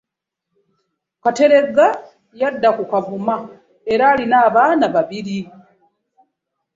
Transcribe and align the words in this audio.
Katerega 1.23 1.85
yadda 2.41 2.69
ku 2.77 2.83
Kavuma 2.91 3.35
era 3.93 4.03
alina 4.13 4.37
abaana 4.47 4.85
babiri. 4.95 5.39